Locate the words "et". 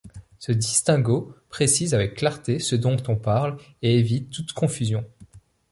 3.83-3.99